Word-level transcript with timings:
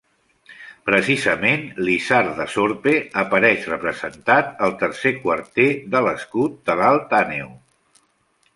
Precisament 0.89 1.67
l'isard 1.87 2.31
de 2.39 2.47
Sorpe 2.53 2.93
apareix 3.25 3.67
representat 3.73 4.65
al 4.69 4.73
tercer 4.81 5.13
quarter 5.21 5.69
de 5.97 6.05
l'escut 6.07 6.57
d'Alt 6.71 7.15
Àneu. 7.23 7.53